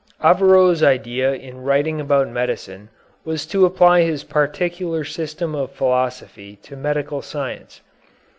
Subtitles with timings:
[0.23, 2.89] Averroës' idea in writing about medicine
[3.23, 7.81] was to apply his particular system of philosophy to medical science.